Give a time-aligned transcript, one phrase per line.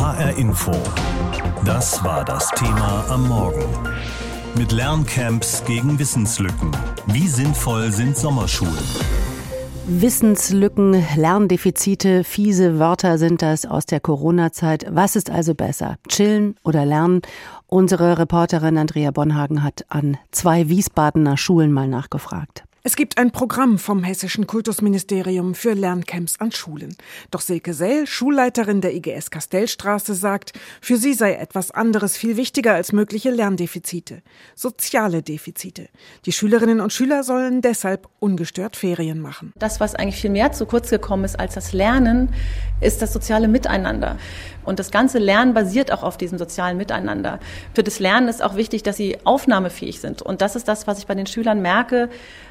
[0.00, 0.72] HR Info.
[1.66, 3.66] Das war das Thema am Morgen.
[4.56, 6.70] Mit Lerncamps gegen Wissenslücken.
[7.08, 8.72] Wie sinnvoll sind Sommerschulen?
[9.86, 14.86] Wissenslücken, Lerndefizite, fiese Wörter sind das aus der Corona-Zeit.
[14.88, 15.96] Was ist also besser?
[16.08, 17.20] Chillen oder lernen?
[17.66, 22.64] Unsere Reporterin Andrea Bonhagen hat an zwei Wiesbadener Schulen mal nachgefragt.
[22.82, 26.96] Es gibt ein Programm vom Hessischen Kultusministerium für Lerncamps an Schulen.
[27.30, 32.72] Doch Silke Sell, Schulleiterin der IGS Kastellstraße, sagt, für sie sei etwas anderes viel wichtiger
[32.72, 34.22] als mögliche Lerndefizite.
[34.54, 35.90] Soziale Defizite.
[36.24, 39.52] Die Schülerinnen und Schüler sollen deshalb ungestört Ferien machen.
[39.56, 42.32] Das, was eigentlich viel mehr zu kurz gekommen ist als das Lernen,
[42.80, 44.16] ist das soziale Miteinander.
[44.64, 47.40] Und das ganze Lernen basiert auch auf diesem sozialen Miteinander.
[47.74, 50.22] Für das Lernen ist auch wichtig, dass sie aufnahmefähig sind.
[50.22, 52.08] Und das ist das, was ich bei den Schülern merke.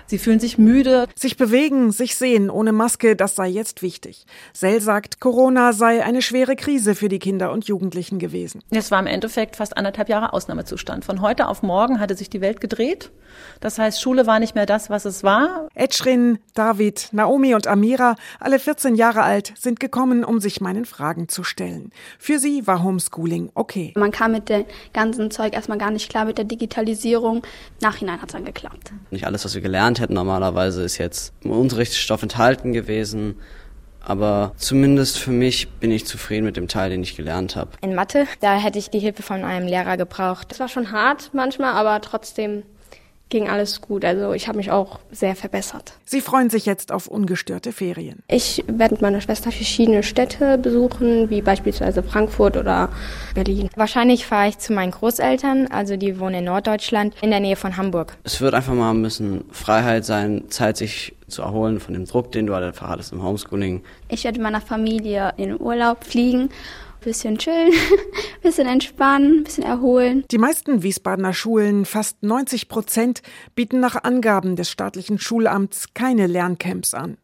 [0.09, 1.07] Sie fühlen sich müde.
[1.13, 4.25] Sich bewegen, sich sehen ohne Maske, das sei jetzt wichtig.
[4.53, 8.63] Sell sagt, Corona sei eine schwere Krise für die Kinder und Jugendlichen gewesen.
[8.71, 11.05] Es war im Endeffekt fast anderthalb Jahre Ausnahmezustand.
[11.05, 13.11] Von heute auf morgen hatte sich die Welt gedreht.
[13.59, 15.67] Das heißt, Schule war nicht mehr das, was es war.
[15.75, 21.29] Edschrin, David, Naomi und Amira, alle 14 Jahre alt, sind gekommen, um sich meinen Fragen
[21.29, 21.91] zu stellen.
[22.17, 23.93] Für sie war Homeschooling okay.
[23.95, 27.43] Man kam mit dem ganzen Zeug erstmal gar nicht klar mit der Digitalisierung.
[27.79, 28.91] Nachhinein hat es dann geklappt.
[29.11, 33.35] Nicht alles, was wir gelernt hätten normalerweise, ist jetzt im Unterrichtsstoff enthalten gewesen.
[34.01, 37.71] Aber zumindest für mich bin ich zufrieden mit dem Teil, den ich gelernt habe.
[37.81, 40.51] In Mathe, da hätte ich die Hilfe von einem Lehrer gebraucht.
[40.51, 42.63] Es war schon hart manchmal, aber trotzdem
[43.29, 44.03] ging alles gut.
[44.03, 45.93] Also ich habe mich auch sehr verbessert.
[46.05, 48.23] Sie freuen sich jetzt auf ungestörte Ferien.
[48.27, 52.89] Ich werde mit meiner Schwester verschiedene Städte besuchen, wie beispielsweise Frankfurt oder
[53.35, 53.69] Berlin.
[53.75, 57.77] Wahrscheinlich fahre ich zu meinen Großeltern, also die wohnen in Norddeutschland, in der Nähe von
[57.77, 58.17] Hamburg.
[58.23, 62.31] Es wird einfach mal ein bisschen Freiheit sein, Zeit sich zu erholen von dem Druck,
[62.31, 63.83] den du halt einfach hattest im Homeschooling.
[64.09, 66.49] Ich werde mit meiner Familie in den Urlaub fliegen
[67.01, 67.71] bisschen chillen,
[68.41, 70.25] bisschen entspannen, bisschen erholen.
[70.31, 73.21] Die meisten Wiesbadener Schulen, fast 90 Prozent,
[73.55, 77.17] bieten nach Angaben des staatlichen Schulamts keine Lerncamps an.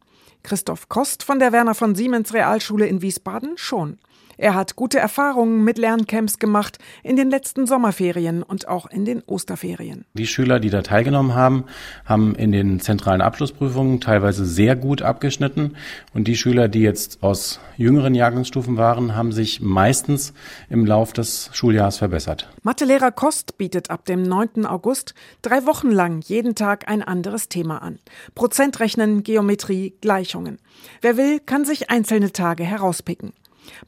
[0.44, 3.98] Christoph Kost von der Werner von Siemens Realschule in Wiesbaden schon.
[4.38, 9.24] Er hat gute Erfahrungen mit Lerncamps gemacht in den letzten Sommerferien und auch in den
[9.26, 10.06] Osterferien.
[10.14, 11.66] Die Schüler, die da teilgenommen haben,
[12.06, 15.76] haben in den zentralen Abschlussprüfungen teilweise sehr gut abgeschnitten.
[16.14, 20.34] Und die Schüler, die jetzt aus jüngeren Jahrgangsstufen waren, haben sich meistens
[20.70, 22.50] im Lauf des Schuljahres verbessert.
[22.64, 24.66] Mathelehrer Kost bietet ab dem 9.
[24.66, 28.00] August drei Wochen lang jeden Tag ein anderes Thema an.
[28.34, 30.60] Prozentrechnen, Geometrie, Gleichungen.
[31.02, 33.34] Wer will, kann sich einzelne Tage herauspicken.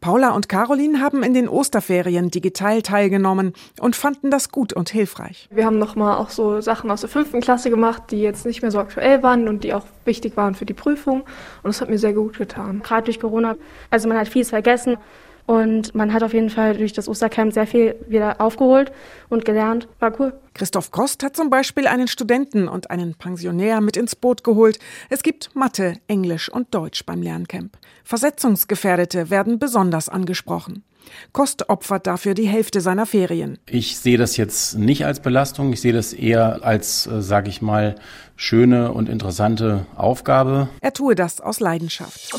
[0.01, 5.47] Paula und Caroline haben in den Osterferien digital teilgenommen und fanden das gut und hilfreich.
[5.51, 8.71] Wir haben nochmal auch so Sachen aus der fünften Klasse gemacht, die jetzt nicht mehr
[8.71, 11.21] so aktuell waren und die auch wichtig waren für die Prüfung.
[11.21, 11.27] Und
[11.63, 12.81] das hat mir sehr gut getan.
[12.83, 13.55] Gerade durch Corona,
[13.89, 14.97] also man hat vieles vergessen.
[15.47, 18.91] Und man hat auf jeden Fall durch das Ostercamp sehr viel wieder aufgeholt
[19.29, 19.87] und gelernt.
[19.99, 20.33] War cool.
[20.53, 24.77] Christoph Kost hat zum Beispiel einen Studenten und einen Pensionär mit ins Boot geholt.
[25.09, 27.77] Es gibt Mathe, Englisch und Deutsch beim Lerncamp.
[28.03, 30.83] Versetzungsgefährdete werden besonders angesprochen.
[31.31, 33.57] Kost opfert dafür die Hälfte seiner Ferien.
[33.69, 37.61] Ich sehe das jetzt nicht als Belastung, ich sehe das eher als, äh, sage ich
[37.61, 37.95] mal,
[38.35, 40.67] schöne und interessante Aufgabe.
[40.81, 42.33] Er tue das aus Leidenschaft.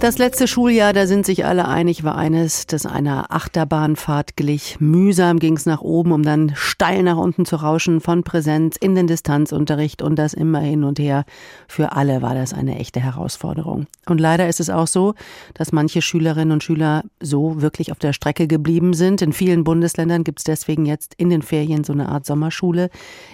[0.00, 4.76] Das letzte Schuljahr, da sind sich alle einig, war eines, das einer Achterbahnfahrt glich.
[4.78, 8.94] Mühsam ging es nach oben, um dann steil nach unten zu rauschen, von Präsenz in
[8.94, 11.24] den Distanzunterricht und das immer hin und her.
[11.66, 13.88] Für alle war das eine echte Herausforderung.
[14.06, 15.14] Und leider ist es auch so,
[15.54, 19.20] dass manche Schülerinnen und Schüler so wirklich auf der Strecke geblieben sind.
[19.20, 22.90] In vielen Bundesländern gibt es deswegen jetzt in den Ferien so eine Art Sommerschule.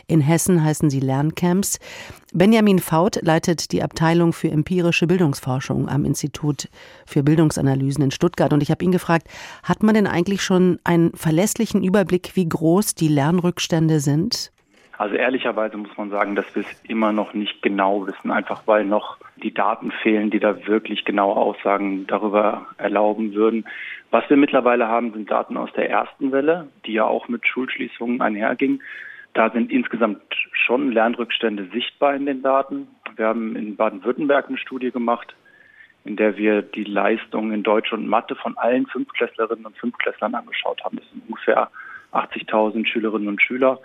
[0.06, 1.78] In Hessen heißen sie Lerncamps.
[2.36, 6.68] Benjamin Faut leitet die Abteilung für empirische Bildungsforschung am Institut
[7.06, 8.52] für Bildungsanalysen in Stuttgart.
[8.52, 9.28] Und ich habe ihn gefragt,
[9.62, 14.50] hat man denn eigentlich schon einen verlässlichen Überblick, wie groß die Lernrückstände sind?
[14.98, 18.84] Also ehrlicherweise muss man sagen, dass wir es immer noch nicht genau wissen, einfach weil
[18.84, 23.64] noch die Daten fehlen, die da wirklich genaue Aussagen darüber erlauben würden.
[24.10, 28.20] Was wir mittlerweile haben, sind Daten aus der ersten Welle, die ja auch mit Schulschließungen
[28.20, 28.80] einherging.
[29.34, 30.22] Da sind insgesamt
[30.52, 32.86] schon Lernrückstände sichtbar in den Daten.
[33.16, 35.34] Wir haben in Baden-Württemberg eine Studie gemacht,
[36.04, 40.84] in der wir die Leistung in Deutsch und Mathe von allen Fünfklässlerinnen und Fünfklässlern angeschaut
[40.84, 40.98] haben.
[40.98, 41.69] Das sind ungefähr
[42.12, 43.81] 80.000 Schülerinnen und Schüler.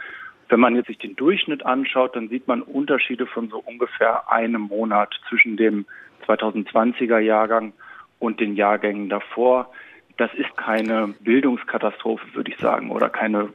[0.50, 4.62] Wenn man jetzt sich den Durchschnitt anschaut, dann sieht man Unterschiede von so ungefähr einem
[4.62, 5.86] Monat zwischen dem
[6.28, 7.74] 2020er Jahrgang
[8.20, 9.72] und den Jahrgängen davor.
[10.20, 13.48] Das ist keine Bildungskatastrophe, würde ich sagen, oder keine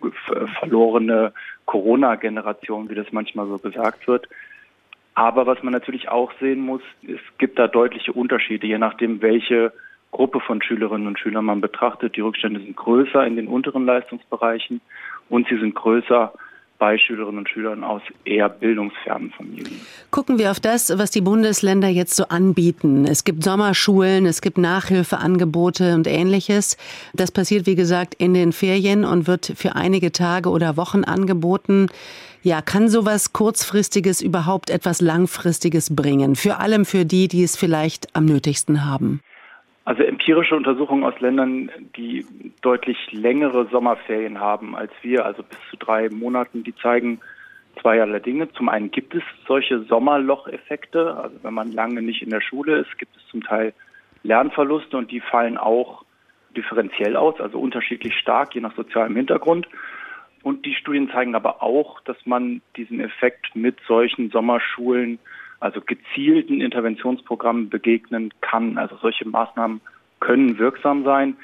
[0.59, 1.35] verlorene
[1.67, 4.27] Corona-Generation, wie das manchmal so gesagt wird.
[5.15, 9.75] Aber was man natürlich auch sehen muss, es gibt da deutliche Unterschiede, je nachdem, welche
[10.11, 12.17] Gruppe von Schülerinnen und Schülern man betrachtet.
[12.17, 14.81] Die Rückstände sind größer in den unteren Leistungsbereichen
[15.29, 16.33] und sie sind größer
[16.85, 19.81] bei Schülerinnen und Schülern aus eher bildungsfernen Familien.
[20.11, 23.07] Gucken wir auf das, was die Bundesländer jetzt so anbieten.
[23.07, 26.77] Es gibt Sommerschulen, es gibt Nachhilfeangebote und ähnliches.
[27.15, 31.87] Das passiert, wie gesagt, in den Ferien und wird für einige Tage oder Wochen angeboten.
[32.43, 36.37] Ja, kann sowas kurzfristiges überhaupt etwas langfristiges bringen?
[36.37, 39.23] Für allem für die, die es vielleicht am nötigsten haben.
[39.85, 42.25] Also empirische Untersuchungen aus Ländern, die
[42.63, 47.21] deutlich längere Sommerferien haben als wir, also bis zu drei Monaten, die zeigen
[47.81, 48.51] zweierlei Dinge.
[48.53, 52.97] Zum einen gibt es solche Sommerlocheffekte, also wenn man lange nicht in der Schule ist,
[52.99, 53.75] gibt es zum Teil
[54.23, 56.05] Lernverluste und die fallen auch
[56.57, 59.69] differenziell aus, also unterschiedlich stark, je nach sozialem Hintergrund.
[60.43, 65.19] Und die Studien zeigen aber auch, dass man diesen Effekt mit solchen Sommerschulen
[65.65, 68.77] also gezielten Interventionsprogrammen begegnen kann.
[68.77, 69.81] Also solche Maßnahmen
[70.21, 71.39] können wirksam sein.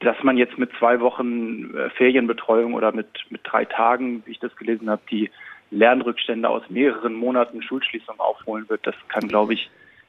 [0.00, 4.38] Dass man jetzt mit zwei Wochen äh, Ferienbetreuung oder mit, mit drei Tagen, wie ich
[4.38, 5.30] das gelesen habe, die
[5.70, 9.68] Lernrückstände aus mehreren Monaten Schulschließung aufholen wird, das kann, glaube ich,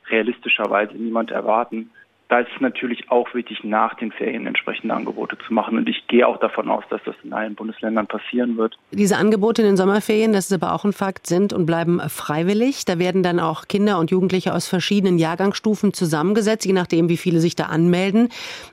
[0.09, 1.89] realistischerweise niemand erwarten
[2.27, 5.77] da ist es natürlich auch wichtig, nach den Ferien entsprechende Angebote zu machen.
[5.77, 8.75] Und ich gehe auch davon aus, dass das in allen Bundesländern passieren wird.
[8.91, 12.85] Diese Angebote in den Sommerferien, das ist aber auch ein Fakt, sind und bleiben freiwillig.
[12.85, 17.39] Da werden dann auch Kinder und Jugendliche aus verschiedenen Jahrgangsstufen zusammengesetzt, je nachdem, wie viele
[17.39, 18.29] sich da anmelden.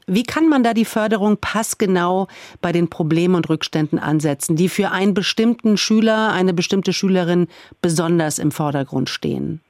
[0.07, 2.29] Wie kann man da die Förderung passgenau
[2.63, 7.49] bei den Problemen und Rückständen ansetzen, die für einen bestimmten Schüler, eine bestimmte Schülerin
[7.83, 9.61] besonders im Vordergrund stehen?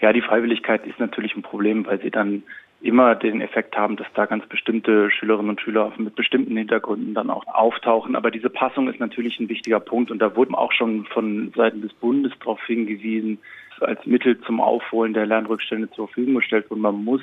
[0.00, 2.44] Ja, die Freiwilligkeit ist natürlich ein Problem, weil sie dann
[2.82, 7.30] immer den Effekt haben, dass da ganz bestimmte Schülerinnen und Schüler mit bestimmten Hintergründen dann
[7.30, 8.16] auch auftauchen.
[8.16, 11.82] Aber diese Passung ist natürlich ein wichtiger Punkt und da wurde auch schon von Seiten
[11.82, 13.38] des Bundes darauf hingewiesen,
[13.80, 17.22] als Mittel zum Aufholen der Lernrückstände zur Verfügung gestellt und man muss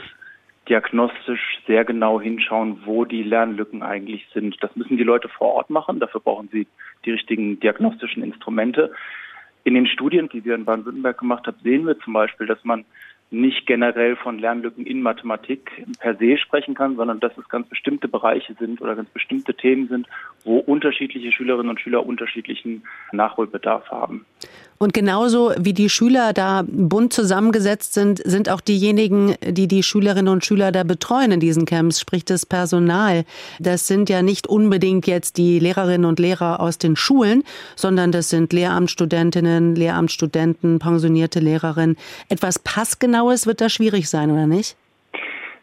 [0.69, 4.57] diagnostisch sehr genau hinschauen, wo die Lernlücken eigentlich sind.
[4.61, 5.99] Das müssen die Leute vor Ort machen.
[5.99, 6.67] Dafür brauchen sie
[7.05, 8.91] die richtigen diagnostischen Instrumente.
[9.63, 12.85] In den Studien, die wir in Baden-Württemberg gemacht haben, sehen wir zum Beispiel, dass man
[13.29, 18.07] nicht generell von Lernlücken in Mathematik per se sprechen kann, sondern dass es ganz bestimmte
[18.07, 20.07] Bereiche sind oder ganz bestimmte Themen sind,
[20.43, 24.25] wo unterschiedliche Schülerinnen und Schüler unterschiedlichen Nachholbedarf haben.
[24.77, 30.31] Und genauso wie die Schüler da bunt zusammengesetzt sind, sind auch diejenigen, die die Schülerinnen
[30.31, 33.25] und Schüler da betreuen in diesen Camps, sprich das Personal.
[33.59, 37.43] Das sind ja nicht unbedingt jetzt die Lehrerinnen und Lehrer aus den Schulen,
[37.75, 41.97] sondern das sind Lehramtsstudentinnen, Lehramtsstudenten, pensionierte Lehrerinnen.
[42.29, 44.77] Etwas Passgenaues wird da schwierig sein, oder nicht?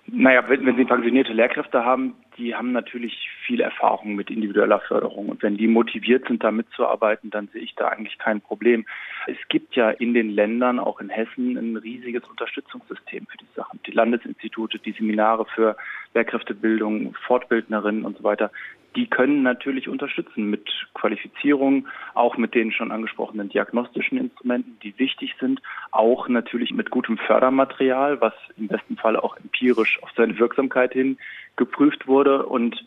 [0.07, 5.29] Naja, wenn, wenn Sie pensionierte Lehrkräfte haben, die haben natürlich viel Erfahrung mit individueller Förderung.
[5.29, 8.87] Und wenn die motiviert sind, da mitzuarbeiten, dann sehe ich da eigentlich kein Problem.
[9.27, 13.81] Es gibt ja in den Ländern, auch in Hessen, ein riesiges Unterstützungssystem für die Sachen.
[13.87, 15.77] Die Landesinstitute, die Seminare für
[16.15, 18.51] Lehrkräftebildung, Fortbildnerinnen und so weiter,
[18.97, 25.35] die können natürlich unterstützen mit Qualifizierung, auch mit den schon angesprochenen diagnostischen Instrumenten, die wichtig
[25.41, 25.61] sind,
[25.91, 31.19] auch natürlich mit gutem Fördermaterial, was im besten Fall auch empirisch auf seine Wirksamkeit hin
[31.57, 32.47] geprüft wurde.
[32.47, 32.85] Und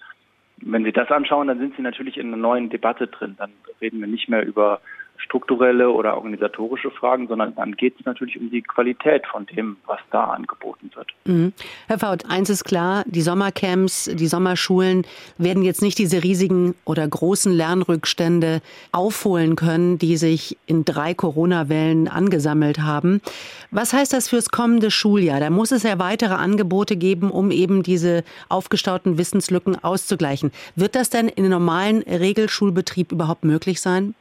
[0.58, 3.36] wenn Sie das anschauen, dann sind Sie natürlich in einer neuen Debatte drin.
[3.38, 4.82] Dann reden wir nicht mehr über
[5.18, 10.00] strukturelle oder organisatorische Fragen, sondern dann geht es natürlich um die Qualität von dem, was
[10.12, 11.10] da angeboten wird.
[11.26, 11.54] Mhm.
[11.88, 15.06] Herr Faut, eins ist klar, die Sommercamps, die Sommerschulen
[15.38, 22.08] werden jetzt nicht diese riesigen oder großen Lernrückstände aufholen können, die sich in drei Corona-Wellen
[22.08, 23.22] angesammelt haben.
[23.72, 25.40] Was heißt das fürs kommende Schuljahr?
[25.40, 30.52] Da muss es ja weitere Angebote geben, um eben diese aufgestauten Wissenslücken auszugleichen.
[30.76, 34.14] Wird das denn in einem normalen Regelschulbetrieb überhaupt möglich sein?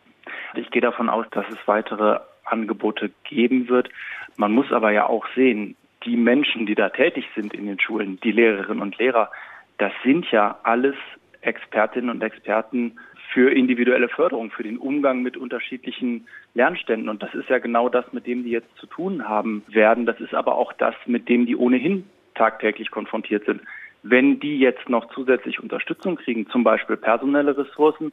[0.57, 3.89] Ich gehe davon aus, dass es weitere Angebote geben wird.
[4.37, 8.21] Man muss aber ja auch sehen, die Menschen, die da tätig sind in den Schulen,
[8.23, 9.31] die Lehrerinnen und Lehrer,
[9.79, 10.95] das sind ja alles
[11.41, 12.99] Expertinnen und Experten
[13.33, 17.09] für individuelle Förderung, für den Umgang mit unterschiedlichen Lernständen.
[17.09, 20.07] Und das ist ja genau das, mit dem die jetzt zu tun haben werden.
[20.07, 23.61] Das ist aber auch das, mit dem die ohnehin tagtäglich konfrontiert sind.
[24.03, 28.13] Wenn die jetzt noch zusätzlich Unterstützung kriegen, zum Beispiel personelle Ressourcen,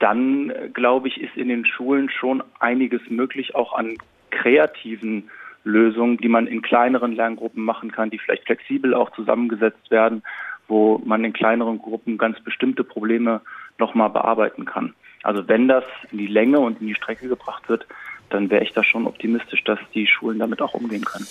[0.00, 3.96] dann glaube ich, ist in den Schulen schon einiges möglich, auch an
[4.30, 5.30] kreativen
[5.62, 10.22] Lösungen, die man in kleineren Lerngruppen machen kann, die vielleicht flexibel auch zusammengesetzt werden,
[10.68, 13.42] wo man in kleineren Gruppen ganz bestimmte Probleme
[13.78, 14.94] nochmal bearbeiten kann.
[15.22, 17.86] Also wenn das in die Länge und in die Strecke gebracht wird,
[18.30, 21.26] dann wäre ich da schon optimistisch, dass die Schulen damit auch umgehen können.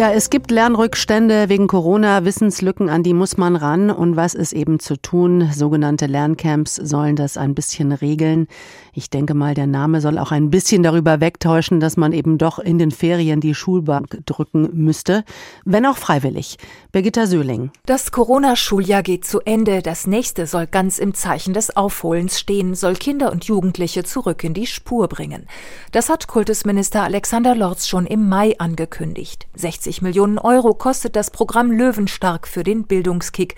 [0.00, 3.90] Ja, es gibt Lernrückstände wegen Corona, Wissenslücken, an die muss man ran.
[3.90, 5.50] Und was ist eben zu tun?
[5.52, 8.46] Sogenannte Lerncamps sollen das ein bisschen regeln.
[8.94, 12.58] Ich denke mal, der Name soll auch ein bisschen darüber wegtäuschen, dass man eben doch
[12.58, 15.22] in den Ferien die Schulbank drücken müsste,
[15.66, 16.56] wenn auch freiwillig.
[16.92, 17.70] Birgitta Söhling.
[17.84, 19.82] Das Corona-Schuljahr geht zu Ende.
[19.82, 24.54] Das nächste soll ganz im Zeichen des Aufholens stehen, soll Kinder und Jugendliche zurück in
[24.54, 25.46] die Spur bringen.
[25.92, 29.46] Das hat Kultusminister Alexander Lorz schon im Mai angekündigt.
[29.54, 33.56] 60 60 Millionen Euro kostet das Programm Löwenstark für den Bildungskick.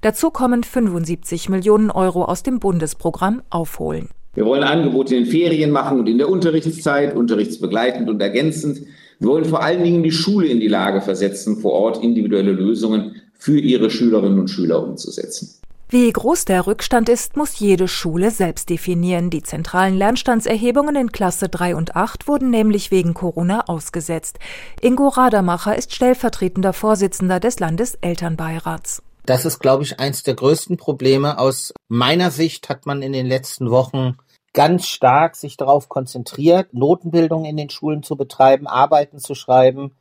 [0.00, 4.08] Dazu kommen 75 Millionen Euro aus dem Bundesprogramm Aufholen.
[4.32, 8.80] Wir wollen Angebote in den Ferien machen und in der Unterrichtszeit, unterrichtsbegleitend und ergänzend.
[9.18, 13.16] Wir wollen vor allen Dingen die Schule in die Lage versetzen, vor Ort individuelle Lösungen
[13.34, 15.50] für ihre Schülerinnen und Schüler umzusetzen.
[15.88, 19.30] Wie groß der Rückstand ist, muss jede Schule selbst definieren.
[19.30, 24.38] Die zentralen Lernstandserhebungen in Klasse 3 und 8 wurden nämlich wegen Corona ausgesetzt.
[24.80, 29.02] Ingo Radermacher ist stellvertretender Vorsitzender des Landeselternbeirats.
[29.26, 31.38] Das ist, glaube ich, eins der größten Probleme.
[31.38, 34.16] Aus meiner Sicht hat man in den letzten Wochen
[34.54, 39.92] ganz stark sich darauf konzentriert, Notenbildung in den Schulen zu betreiben, Arbeiten zu schreiben,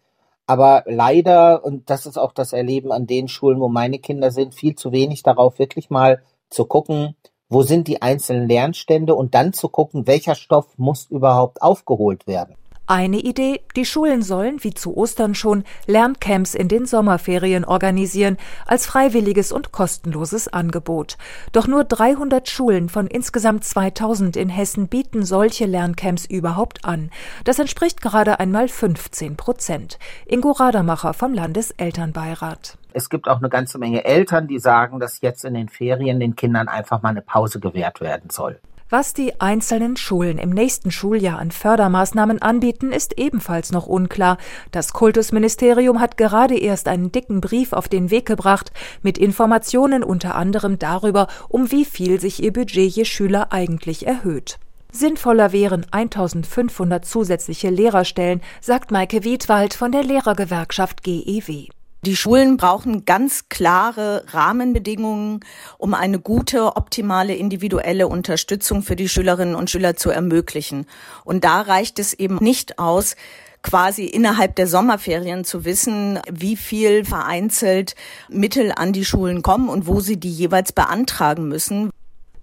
[0.46, 4.56] aber leider, und das ist auch das Erleben an den Schulen, wo meine Kinder sind,
[4.56, 7.16] viel zu wenig darauf, wirklich mal zu gucken,
[7.50, 12.56] wo sind die einzelnen Lernstände und dann zu gucken, welcher Stoff muss überhaupt aufgeholt werden.
[12.86, 18.36] Eine Idee, die Schulen sollen, wie zu Ostern schon, Lerncamps in den Sommerferien organisieren,
[18.66, 21.18] als freiwilliges und kostenloses Angebot.
[21.54, 27.10] Doch nur 300 Schulen von insgesamt 2000 in Hessen bieten solche Lerncamps überhaupt an.
[27.46, 29.98] Das entspricht gerade einmal 15 Prozent.
[30.26, 32.78] Ingo Radermacher vom Landeselternbeirat.
[32.92, 36.36] Es gibt auch eine ganze Menge Eltern, die sagen, dass jetzt in den Ferien den
[36.36, 38.60] Kindern einfach mal eine Pause gewährt werden soll.
[38.90, 44.38] Was die einzelnen Schulen im nächsten Schuljahr an Fördermaßnahmen anbieten, ist ebenfalls noch unklar.
[44.72, 48.72] Das Kultusministerium hat gerade erst einen dicken Brief auf den Weg gebracht
[49.02, 54.60] mit Informationen unter anderem darüber, um wie viel sich ihr Budget je Schüler eigentlich erhöht.
[54.92, 61.70] Sinnvoller wären 1500 zusätzliche Lehrerstellen, sagt Maike Wiedwald von der Lehrergewerkschaft GEW.
[62.06, 65.40] Die Schulen brauchen ganz klare Rahmenbedingungen,
[65.78, 70.86] um eine gute, optimale, individuelle Unterstützung für die Schülerinnen und Schüler zu ermöglichen.
[71.24, 73.16] Und da reicht es eben nicht aus,
[73.62, 77.96] quasi innerhalb der Sommerferien zu wissen, wie viel vereinzelt
[78.28, 81.90] Mittel an die Schulen kommen und wo sie die jeweils beantragen müssen.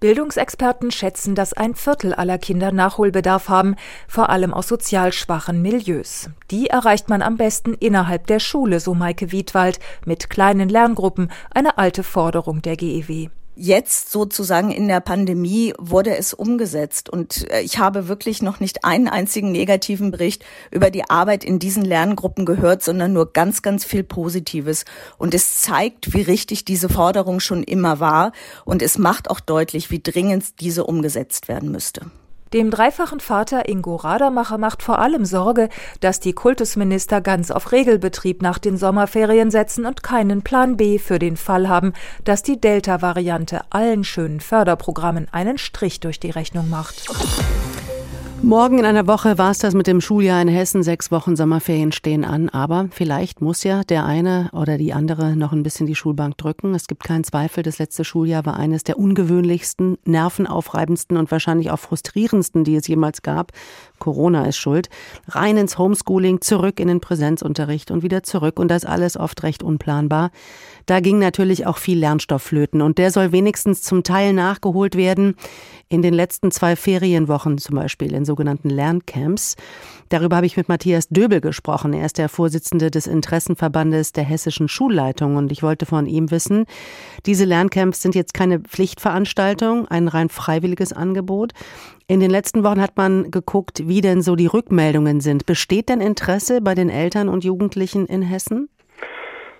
[0.01, 3.75] Bildungsexperten schätzen, dass ein Viertel aller Kinder Nachholbedarf haben,
[4.07, 6.31] vor allem aus sozial schwachen Milieus.
[6.49, 11.77] Die erreicht man am besten innerhalb der Schule, so Maike Wiedwald, mit kleinen Lerngruppen, eine
[11.77, 17.09] alte Forderung der GEW jetzt sozusagen in der Pandemie wurde es umgesetzt.
[17.09, 21.59] Und äh, ich habe wirklich noch nicht einen einzigen negativen Bericht über die Arbeit in
[21.59, 24.85] diesen Lerngruppen gehört, sondern nur ganz, ganz viel Positives.
[25.17, 28.31] Und es zeigt, wie richtig diese Forderung schon immer war.
[28.65, 32.05] Und es macht auch deutlich, wie dringend diese umgesetzt werden müsste.
[32.53, 35.69] Dem dreifachen Vater Ingo Radermacher macht vor allem Sorge,
[36.01, 41.17] dass die Kultusminister ganz auf Regelbetrieb nach den Sommerferien setzen und keinen Plan B für
[41.17, 41.93] den Fall haben,
[42.25, 47.07] dass die Delta-Variante allen schönen Förderprogrammen einen Strich durch die Rechnung macht.
[48.43, 50.81] Morgen in einer Woche war es das mit dem Schuljahr in Hessen.
[50.81, 52.49] Sechs Wochen Sommerferien stehen an.
[52.49, 56.73] Aber vielleicht muss ja der eine oder die andere noch ein bisschen die Schulbank drücken.
[56.73, 61.79] Es gibt keinen Zweifel, das letzte Schuljahr war eines der ungewöhnlichsten, nervenaufreibendsten und wahrscheinlich auch
[61.79, 63.51] frustrierendsten, die es jemals gab.
[63.99, 64.89] Corona ist schuld.
[65.27, 68.59] Rein ins Homeschooling, zurück in den Präsenzunterricht und wieder zurück.
[68.59, 70.31] Und das alles oft recht unplanbar.
[70.87, 72.81] Da ging natürlich auch viel Lernstoff flöten.
[72.81, 75.35] Und der soll wenigstens zum Teil nachgeholt werden.
[75.89, 79.57] In den letzten zwei Ferienwochen zum Beispiel in sogenannten Lerncamps.
[80.07, 81.91] Darüber habe ich mit Matthias Döbel gesprochen.
[81.91, 86.65] Er ist der Vorsitzende des Interessenverbandes der hessischen Schulleitung und ich wollte von ihm wissen,
[87.25, 91.51] diese Lerncamps sind jetzt keine Pflichtveranstaltung, ein rein freiwilliges Angebot.
[92.07, 95.45] In den letzten Wochen hat man geguckt, wie denn so die Rückmeldungen sind.
[95.45, 98.69] Besteht denn Interesse bei den Eltern und Jugendlichen in Hessen?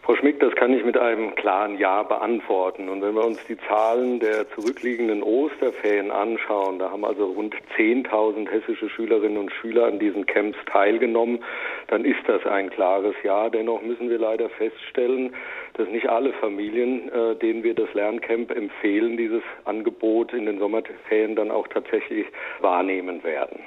[0.04, 2.90] Frau Schmick, das kann ich mit einem klaren Ja beantworten.
[2.90, 8.50] Und wenn wir uns die Zahlen der zurückliegenden Osterferien anschauen, da haben also rund 10.000
[8.50, 11.44] hessische Schülerinnen und Schüler an diesen Camps teilgenommen,
[11.88, 13.50] dann ist das ein klares Ja.
[13.50, 15.36] Dennoch müssen wir leider feststellen,
[15.76, 21.36] dass nicht alle Familien, äh, denen wir das Lerncamp empfehlen, dieses Angebot in den Sommerferien
[21.36, 22.26] dann auch tatsächlich
[22.60, 23.60] wahrnehmen werden.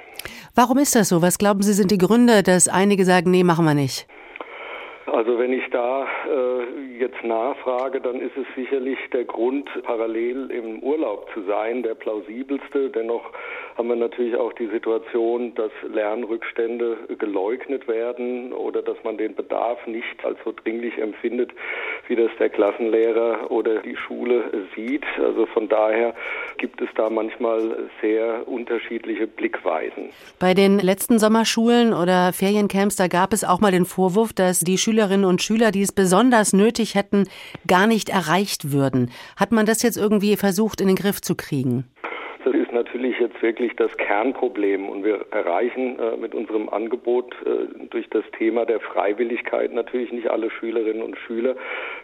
[0.53, 1.21] Warum ist das so?
[1.21, 4.05] Was glauben Sie sind die Gründe, dass einige sagen, nee, machen wir nicht?
[5.07, 10.79] Also wenn ich da äh, jetzt nachfrage, dann ist es sicherlich der Grund, parallel im
[10.79, 12.89] Urlaub zu sein, der plausibelste.
[12.89, 13.31] Dennoch
[13.75, 19.85] haben wir natürlich auch die Situation, dass Lernrückstände geleugnet werden oder dass man den Bedarf
[19.85, 21.51] nicht als so dringlich empfindet,
[22.07, 25.03] wie das der Klassenlehrer oder die Schule sieht.
[25.19, 26.13] Also von daher
[26.57, 30.09] gibt es da manchmal sehr unterschiedliche Blickweisen.
[30.39, 34.77] Bei den letzten Sommerschulen oder Feriencamps, da gab es auch mal den Vorwurf, dass die
[34.77, 37.27] Schülerinnen und Schüler, die es besonders nötig hätten,
[37.67, 39.11] gar nicht erreicht würden.
[39.35, 41.85] Hat man das jetzt irgendwie versucht in den Griff zu kriegen?
[42.45, 47.87] Das ist natürlich jetzt wirklich das Kernproblem und wir erreichen äh, mit unserem Angebot äh,
[47.89, 51.55] durch das Thema der Freiwilligkeit natürlich nicht alle Schülerinnen und Schüler,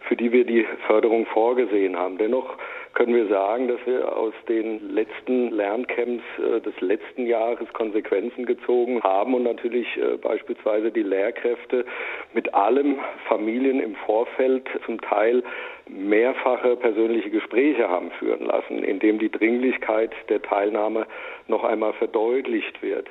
[0.08, 2.18] für die wir die Förderung vorgesehen haben.
[2.18, 2.58] Dennoch
[2.96, 9.02] können wir sagen, dass wir aus den letzten Lerncamps äh, des letzten Jahres Konsequenzen gezogen
[9.04, 11.86] haben und natürlich äh, beispielsweise die Lehrkräfte
[12.34, 15.44] mit allem Familien im Vorfeld zum Teil
[15.92, 21.06] mehrfache persönliche Gespräche haben führen lassen, in dem die Dringlichkeit der Teilnahme
[21.48, 23.10] noch einmal verdeutlicht wird.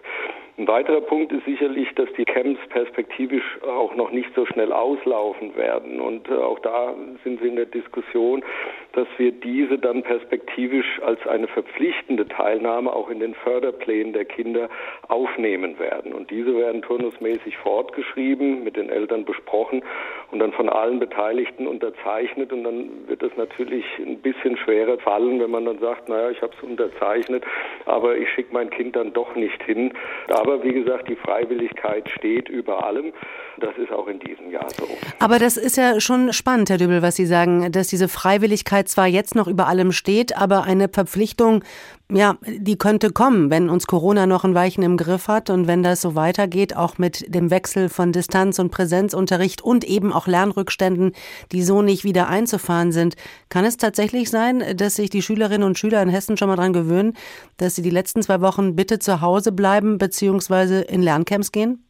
[0.59, 5.57] Ein weiterer Punkt ist sicherlich, dass die Camps perspektivisch auch noch nicht so schnell auslaufen
[5.57, 6.01] werden.
[6.01, 8.45] Und äh, auch da sind wir in der Diskussion,
[8.93, 14.69] dass wir diese dann perspektivisch als eine verpflichtende Teilnahme auch in den Förderplänen der Kinder
[15.09, 16.13] aufnehmen werden.
[16.13, 19.83] Und diese werden turnusmäßig fortgeschrieben, mit den Eltern besprochen
[20.31, 22.53] und dann von allen Beteiligten unterzeichnet.
[22.53, 26.43] Und dann wird es natürlich ein bisschen schwerer fallen, wenn man dann sagt, naja, ich
[26.43, 27.45] habe es unterzeichnet,
[27.87, 29.93] aber ich schicke mein Kind dann doch nicht hin.
[30.41, 33.13] Aber wie gesagt, die Freiwilligkeit steht über allem.
[33.61, 34.89] Das ist auch in diesem Jahr so.
[35.19, 39.07] Aber das ist ja schon spannend, Herr Dübel, was Sie sagen, dass diese Freiwilligkeit zwar
[39.07, 41.63] jetzt noch über allem steht, aber eine Verpflichtung,
[42.11, 45.83] ja, die könnte kommen, wenn uns Corona noch ein Weichen im Griff hat und wenn
[45.83, 51.13] das so weitergeht, auch mit dem Wechsel von Distanz- und Präsenzunterricht und eben auch Lernrückständen,
[51.53, 53.17] die so nicht wieder einzufahren sind.
[53.51, 56.73] Kann es tatsächlich sein, dass sich die Schülerinnen und Schüler in Hessen schon mal daran
[56.73, 57.15] gewöhnen,
[57.59, 60.81] dass sie die letzten zwei Wochen bitte zu Hause bleiben bzw.
[60.83, 61.85] in Lerncamps gehen?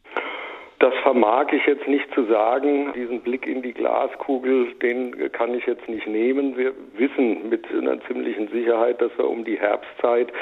[0.80, 2.94] Das vermag ich jetzt nicht zu sagen.
[2.94, 6.56] Diesen Blick in die Glaskugel, den kann ich jetzt nicht nehmen.
[6.56, 10.32] Wir wissen mit einer ziemlichen Sicherheit, dass wir um die Herbstzeit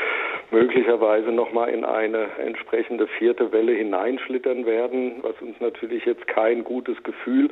[0.52, 7.02] möglicherweise nochmal in eine entsprechende vierte Welle hineinschlittern werden, was uns natürlich jetzt kein gutes
[7.02, 7.50] Gefühl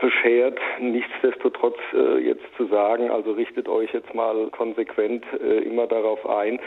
[0.00, 0.58] beschert.
[0.80, 6.60] Nichtsdestotrotz äh, jetzt zu sagen, also richtet euch jetzt mal konsequent äh, immer darauf ein,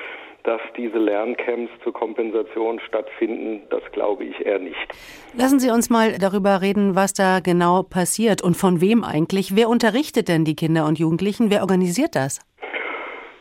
[0.45, 4.75] dass diese Lerncamps zur Kompensation stattfinden, das glaube ich eher nicht.
[5.37, 9.55] Lassen Sie uns mal darüber reden, was da genau passiert und von wem eigentlich.
[9.55, 11.49] Wer unterrichtet denn die Kinder und Jugendlichen?
[11.49, 12.39] Wer organisiert das?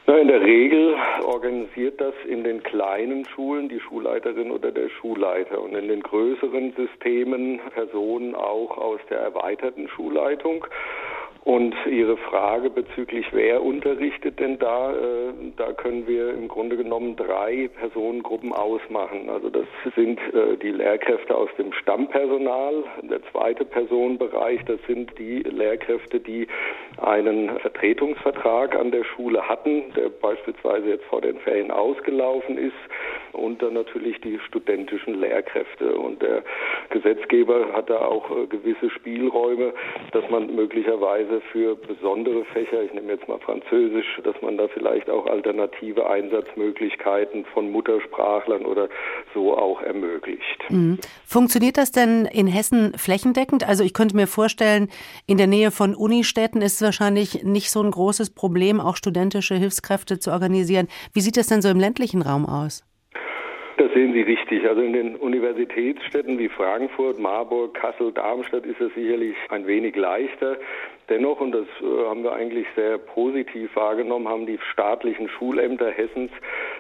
[0.07, 5.63] Na, in der Regel organisiert das in den kleinen Schulen die Schulleiterin oder der Schulleiter
[5.63, 10.67] und in den größeren Systemen Personen auch aus der erweiterten Schulleitung.
[11.45, 17.17] Und Ihre Frage bezüglich wer unterrichtet denn da, äh, da können wir im Grunde genommen
[17.17, 19.29] drei Personengruppen ausmachen.
[19.29, 22.85] Also das sind äh, die Lehrkräfte aus dem Stammpersonal.
[23.03, 26.47] Der zweite Personenbereich, das sind die Lehrkräfte, die
[26.97, 32.73] einen Vertretungsvertrag an der Schule hatten, der beispielsweise jetzt vor den Ferien ausgelaufen ist.
[33.33, 35.95] Und dann natürlich die studentischen Lehrkräfte.
[35.97, 36.43] Und der
[36.91, 39.75] Gesetzgeber hat da auch äh, gewisse Spielräume,
[40.13, 44.69] dass man möglicherweise Weise für besondere Fächer, ich nehme jetzt mal Französisch, dass man da
[44.69, 48.89] vielleicht auch alternative Einsatzmöglichkeiten von Muttersprachlern oder
[49.33, 50.65] so auch ermöglicht.
[50.69, 50.99] Mhm.
[51.27, 53.67] Funktioniert das denn in Hessen flächendeckend?
[53.67, 54.89] Also ich könnte mir vorstellen,
[55.27, 59.55] in der Nähe von Unistädten ist es wahrscheinlich nicht so ein großes Problem, auch studentische
[59.55, 60.89] Hilfskräfte zu organisieren.
[61.13, 62.85] Wie sieht das denn so im ländlichen Raum aus?
[63.77, 64.69] Das sehen Sie richtig.
[64.69, 70.59] Also in den Universitätsstädten wie Frankfurt, Marburg, Kassel, Darmstadt ist es sicherlich ein wenig leichter.
[71.09, 76.31] Dennoch, und das äh, haben wir eigentlich sehr positiv wahrgenommen, haben die staatlichen Schulämter Hessens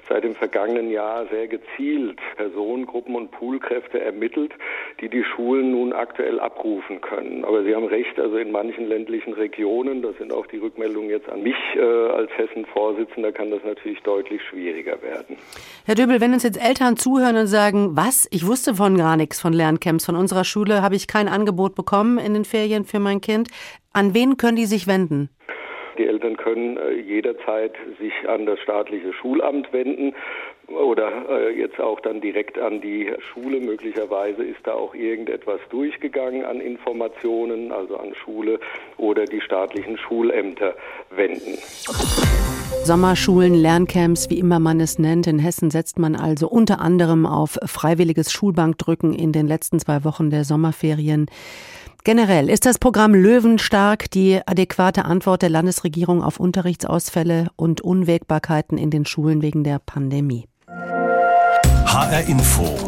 [0.09, 4.53] seit dem vergangenen Jahr sehr gezielt Personengruppen und Poolkräfte ermittelt,
[5.01, 7.45] die die Schulen nun aktuell abrufen können.
[7.45, 11.29] Aber Sie haben recht, also in manchen ländlichen Regionen, das sind auch die Rückmeldungen jetzt
[11.29, 15.37] an mich äh, als Hessen-Vorsitzender, kann das natürlich deutlich schwieriger werden.
[15.85, 19.41] Herr Döbel, wenn uns jetzt Eltern zuhören und sagen, was, ich wusste von gar nichts
[19.41, 23.21] von Lerncamps, von unserer Schule habe ich kein Angebot bekommen in den Ferien für mein
[23.21, 23.49] Kind,
[23.95, 25.31] an wen können die sich wenden?
[25.97, 30.13] Die Eltern können äh, jederzeit sich an das staatliche Schulamt wenden
[30.67, 33.61] oder äh, jetzt auch dann direkt an die Schule.
[33.61, 38.59] Möglicherweise ist da auch irgendetwas durchgegangen an Informationen, also an Schule
[38.97, 40.75] oder die staatlichen Schulämter
[41.11, 41.59] wenden.
[42.83, 45.27] Sommerschulen, Lerncamps, wie immer man es nennt.
[45.27, 50.31] In Hessen setzt man also unter anderem auf freiwilliges Schulbankdrücken in den letzten zwei Wochen
[50.31, 51.27] der Sommerferien.
[52.07, 58.91] Generell ist das Programm Löwenstark die adäquate Antwort der Landesregierung auf Unterrichtsausfälle und Unwägbarkeiten in
[58.91, 60.45] den Schulen wegen der Pandemie.
[60.67, 62.79] HR Info.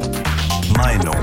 [0.76, 1.16] Meinung.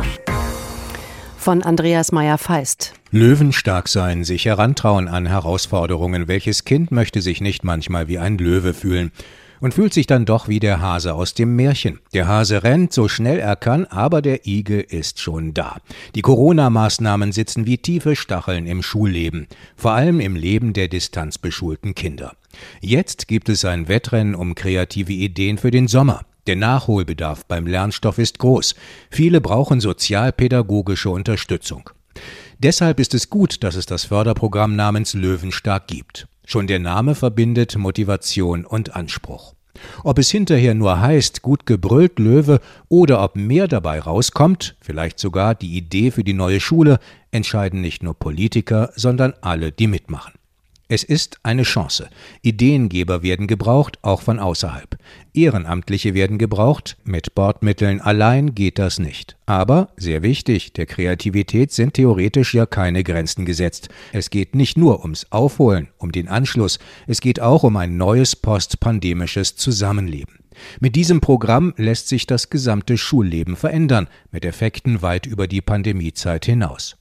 [1.37, 2.93] Von Andreas Meyer-Feist.
[3.11, 6.27] Löwenstark sein, sich herantrauen an Herausforderungen.
[6.27, 9.11] Welches Kind möchte sich nicht manchmal wie ein Löwe fühlen?
[9.63, 11.99] Und fühlt sich dann doch wie der Hase aus dem Märchen.
[12.13, 15.77] Der Hase rennt so schnell er kann, aber der Igel ist schon da.
[16.15, 19.47] Die Corona-Maßnahmen sitzen wie tiefe Stacheln im Schulleben,
[19.77, 22.33] vor allem im Leben der distanzbeschulten Kinder.
[22.81, 26.25] Jetzt gibt es ein Wettrennen um kreative Ideen für den Sommer.
[26.45, 28.75] Der Nachholbedarf beim Lernstoff ist groß.
[29.09, 31.89] Viele brauchen sozialpädagogische Unterstützung.
[32.59, 36.27] Deshalb ist es gut, dass es das Förderprogramm namens Löwenstark gibt.
[36.45, 39.53] Schon der Name verbindet Motivation und Anspruch.
[40.03, 45.55] Ob es hinterher nur heißt, gut gebrüllt Löwe oder ob mehr dabei rauskommt, vielleicht sogar
[45.55, 46.99] die Idee für die neue Schule,
[47.31, 50.33] entscheiden nicht nur Politiker, sondern alle, die mitmachen.
[50.93, 52.07] Es ist eine Chance.
[52.43, 54.95] Ideengeber werden gebraucht, auch von außerhalb.
[55.33, 56.97] Ehrenamtliche werden gebraucht.
[57.03, 59.35] Mit Bordmitteln allein geht das nicht.
[59.47, 63.89] Aber, sehr wichtig, der Kreativität sind theoretisch ja keine Grenzen gesetzt.
[64.11, 66.77] Es geht nicht nur ums Aufholen, um den Anschluss,
[67.07, 70.41] es geht auch um ein neues postpandemisches Zusammenleben.
[70.79, 76.45] Mit diesem Programm lässt sich das gesamte Schulleben verändern, mit Effekten weit über die Pandemiezeit
[76.45, 76.97] hinaus.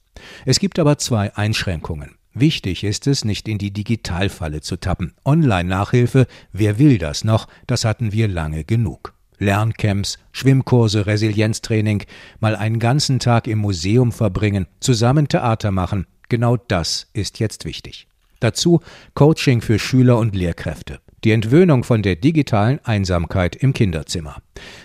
[0.46, 2.16] Es gibt aber zwei Einschränkungen.
[2.34, 5.12] Wichtig ist es, nicht in die Digitalfalle zu tappen.
[5.24, 7.46] Online-Nachhilfe, wer will das noch?
[7.66, 9.14] Das hatten wir lange genug.
[9.38, 12.04] Lerncamps, Schwimmkurse, Resilienztraining,
[12.40, 18.06] mal einen ganzen Tag im Museum verbringen, zusammen Theater machen, genau das ist jetzt wichtig.
[18.40, 18.80] Dazu
[19.14, 24.36] Coaching für Schüler und Lehrkräfte die Entwöhnung von der digitalen Einsamkeit im Kinderzimmer.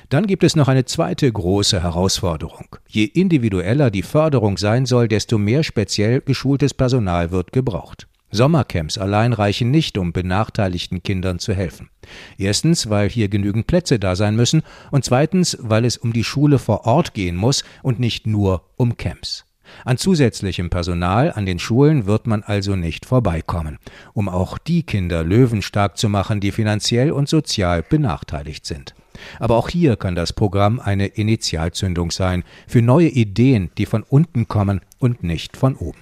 [0.10, 2.77] Dann gibt es noch eine zweite große Herausforderung.
[2.88, 8.08] Je individueller die Förderung sein soll, desto mehr speziell geschultes Personal wird gebraucht.
[8.30, 11.90] Sommercamps allein reichen nicht, um benachteiligten Kindern zu helfen.
[12.38, 16.60] Erstens, weil hier genügend Plätze da sein müssen und zweitens, weil es um die Schule
[16.60, 19.46] vor Ort gehen muss und nicht nur um Camps.
[19.86, 23.80] An zusätzlichem Personal an den Schulen wird man also nicht vorbeikommen,
[24.14, 28.96] um auch die Kinder löwenstark zu machen, die finanziell und sozial benachteiligt sind.
[29.40, 34.48] Aber auch hier kann das Programm eine Initialzündung sein für neue Ideen, die von unten
[34.48, 36.00] kommen und nicht von oben.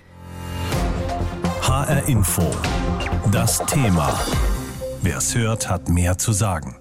[1.62, 2.52] HR Info.
[3.32, 4.14] Das Thema.
[5.02, 6.76] Wer es hört, hat mehr zu sagen.